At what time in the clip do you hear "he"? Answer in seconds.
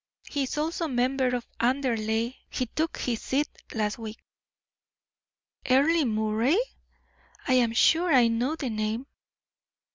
0.27-0.41, 2.49-2.65